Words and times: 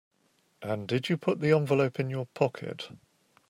And 0.63 0.87
did 0.87 1.09
you 1.09 1.17
put 1.17 1.41
the 1.41 1.51
envelope 1.51 1.99
in 1.99 2.09
your 2.09 2.25
pocket? 2.25 2.89